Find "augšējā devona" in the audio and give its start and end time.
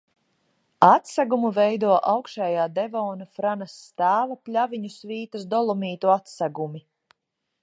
2.13-3.29